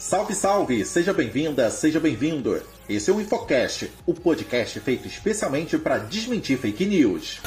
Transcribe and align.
Salve, 0.00 0.34
salve! 0.34 0.82
Seja 0.86 1.12
bem-vinda, 1.12 1.70
seja 1.70 2.00
bem-vindo. 2.00 2.58
Esse 2.88 3.10
é 3.10 3.12
o 3.12 3.20
Infocast, 3.20 3.92
o 4.06 4.14
podcast 4.14 4.80
feito 4.80 5.06
especialmente 5.06 5.76
para 5.76 5.98
desmentir 5.98 6.56
fake 6.56 6.86
news. 6.86 7.38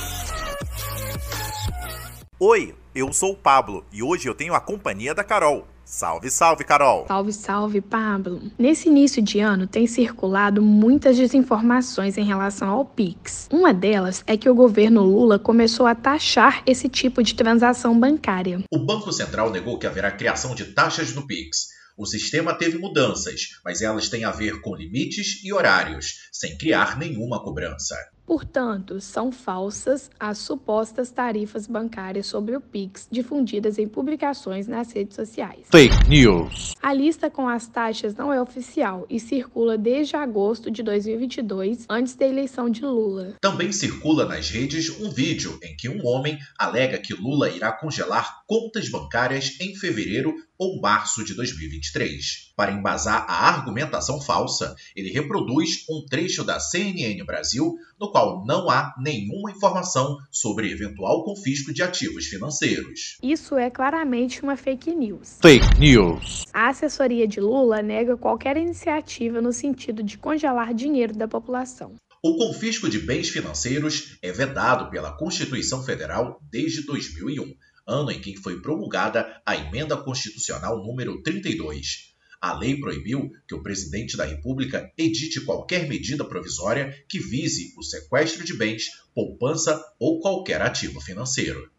Oi, 2.39 2.76
eu 2.94 3.12
sou 3.12 3.31
o 3.31 3.36
Pablo 3.36 3.84
e 3.92 4.04
hoje 4.04 4.28
eu 4.28 4.36
tenho 4.36 4.54
a 4.54 4.62
companhia 4.62 5.16
da 5.16 5.24
Carol. 5.24 5.68
Salve, 5.84 6.29
salve, 6.29 6.63
Carol! 6.63 7.08
Salve, 7.08 7.34
salve, 7.34 7.81
Pablo! 7.81 8.39
Nesse 8.56 8.88
início 8.88 9.20
de 9.20 9.40
ano 9.40 9.65
tem 9.65 9.88
circulado 9.88 10.62
muitas 10.62 11.17
desinformações 11.17 12.20
em 12.20 12.24
relação 12.24 12.70
ao 12.70 12.85
Pix. 12.85 13.49
Uma 13.51 13.74
delas 13.74 14.24
é 14.28 14.38
que 14.38 14.47
o 14.47 14.54
governo 14.54 15.01
Lula 15.01 15.40
começou 15.40 15.88
a 15.88 15.96
taxar 15.96 16.62
esse 16.67 16.88
tipo 16.88 17.23
de 17.23 17.34
transação 17.34 17.99
bancária. 17.99 18.63
O 18.72 18.77
Banco 18.77 19.12
Central 19.12 19.49
negou 19.49 19.80
que 19.80 19.88
haverá 19.88 20.12
criação 20.12 20.54
de 20.54 20.66
taxas 20.66 21.16
no 21.16 21.26
Pix. 21.26 21.73
O 21.95 22.05
sistema 22.05 22.57
teve 22.57 22.77
mudanças, 22.77 23.59
mas 23.63 23.81
elas 23.81 24.09
têm 24.09 24.23
a 24.23 24.31
ver 24.31 24.61
com 24.61 24.75
limites 24.75 25.43
e 25.43 25.53
horários, 25.53 26.29
sem 26.31 26.57
criar 26.57 26.97
nenhuma 26.97 27.43
cobrança. 27.43 27.95
Portanto, 28.26 29.02
são 29.02 29.32
falsas 29.32 30.09
as 30.20 30.38
supostas 30.38 31.12
tarifas 31.12 31.68
bancárias 31.68 32.26
sobre 32.26 32.55
o 32.55 32.62
Pix 32.62 33.08
difundidas 33.12 33.77
em 33.77 33.88
publicações 33.88 34.66
nas 34.66 34.91
redes 34.94 35.16
sociais. 35.16 35.68
Fake 35.70 36.08
News. 36.08 36.73
A 36.82 36.94
lista 36.94 37.30
com 37.30 37.48
as 37.48 37.68
taxas 37.68 38.16
não 38.16 38.32
é 38.32 38.41
oficial 38.41 39.05
e 39.09 39.20
circula 39.20 39.77
desde 39.77 40.16
agosto 40.16 40.72
de 40.72 40.82
2022, 40.82 41.86
antes 41.90 42.16
da 42.16 42.26
eleição 42.26 42.70
de 42.70 42.82
Lula. 42.82 43.36
Também 43.41 43.72
circula 43.72 44.26
nas 44.26 44.49
redes 44.49 44.90
um 45.02 45.10
vídeo 45.10 45.60
em 45.62 45.76
que 45.76 45.90
um 45.90 46.05
homem 46.05 46.38
alega 46.58 46.98
que 46.98 47.13
Lula 47.13 47.49
irá 47.49 47.71
congelar 47.71 48.44
contas 48.48 48.90
bancárias 48.90 49.60
em 49.60 49.76
fevereiro 49.76 50.34
ou 50.58 50.80
março 50.80 51.26
de 51.26 51.34
2023. 51.34 52.54
Para 52.55 52.71
embasar 52.71 53.26
a 53.27 53.48
argumentação 53.49 54.21
falsa, 54.21 54.76
ele 54.96 55.12
reproduz 55.12 55.85
um 55.90 56.05
trecho 56.05 56.43
da 56.43 56.60
CNN 56.60 57.21
Brasil 57.26 57.76
no 58.04 58.12
qual 58.12 58.43
não 58.46 58.70
há 58.70 58.93
nenhuma 58.98 59.49
informação 59.49 60.18
sobre 60.29 60.70
eventual 60.70 61.23
confisco 61.23 61.73
de 61.73 61.82
ativos 61.82 62.26
financeiros. 62.26 63.18
Isso 63.23 63.55
é 63.55 63.70
claramente 63.70 64.44
uma 64.44 64.58
fake 64.58 64.94
news. 64.94 65.38
Fake 65.42 65.80
news. 65.80 66.44
A 66.54 66.68
assessoria 66.68 67.26
de 67.26 67.40
Lula 67.40 67.81
nega 67.81 68.18
qualquer 68.18 68.58
iniciativa 68.58 69.42
no 69.42 69.54
sentido 69.54 70.04
de 70.04 70.18
congelar 70.18 70.74
dinheiro 70.74 71.14
da 71.14 71.30
população. 71.30 71.94
O 72.22 72.36
confisco 72.36 72.90
de 72.90 73.00
bens 73.00 73.30
financeiros 73.30 74.18
é 74.22 74.34
vedado 74.34 74.90
pela 74.90 75.16
Constituição 75.16 75.81
Federal 75.81 76.42
desde 76.52 76.86
2001, 76.86 77.54
ano 77.88 78.12
em 78.12 78.20
que 78.20 78.36
foi 78.36 78.62
promulgada 78.62 79.42
a 79.46 79.56
Emenda 79.56 79.96
Constitucional 79.96 80.84
número 80.84 81.22
32. 81.22 82.12
A 82.44 82.52
lei 82.52 82.78
proibiu 82.78 83.32
que 83.48 83.56
o 83.56 83.64
presidente 83.64 84.18
da 84.18 84.26
República 84.26 84.92
edite 84.98 85.40
qualquer 85.46 85.88
medida 85.88 86.26
provisória 86.26 86.94
que 87.08 87.18
vise 87.18 87.74
o 87.78 87.82
sequestro 87.82 88.44
de 88.44 88.54
bens, 88.54 88.88
poupança 89.16 89.82
ou 89.98 90.20
qualquer 90.20 90.62
ativo 90.62 91.00
financeiro. 91.00 91.72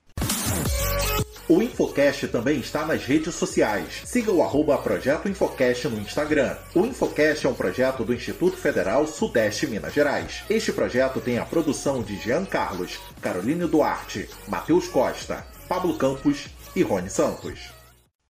O 1.47 1.61
Infocast 1.61 2.29
também 2.29 2.61
está 2.61 2.87
nas 2.87 3.05
redes 3.05 3.35
sociais. 3.35 4.01
Siga 4.07 4.33
o 4.33 4.43
arroba 4.43 4.79
Projeto 4.79 5.29
Infocast 5.29 5.87
no 5.89 6.01
Instagram. 6.01 6.57
O 6.75 6.87
Infocast 6.87 7.45
é 7.45 7.51
um 7.51 7.55
projeto 7.55 8.03
do 8.03 8.15
Instituto 8.15 8.57
Federal 8.57 9.07
Sudeste 9.07 9.67
Minas 9.67 9.93
Gerais. 9.93 10.45
Este 10.49 10.73
projeto 10.73 11.21
tem 11.21 11.37
a 11.37 11.45
produção 11.45 12.03
de 12.03 12.17
Jean 12.17 12.47
Carlos, 12.47 12.99
Caroline 13.21 13.67
Duarte, 13.67 14.31
Matheus 14.49 14.89
Costa, 14.89 15.47
Pablo 15.69 15.99
Campos 15.99 16.47
e 16.75 16.83
Rony 16.83 17.11
Santos. 17.11 17.84